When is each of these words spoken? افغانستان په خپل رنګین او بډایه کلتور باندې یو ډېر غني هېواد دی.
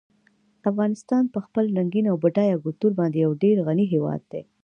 افغانستان 0.69 1.23
په 1.33 1.39
خپل 1.45 1.65
رنګین 1.77 2.05
او 2.11 2.15
بډایه 2.23 2.57
کلتور 2.63 2.91
باندې 2.99 3.17
یو 3.25 3.31
ډېر 3.43 3.55
غني 3.67 3.85
هېواد 3.93 4.21
دی. 4.31 4.41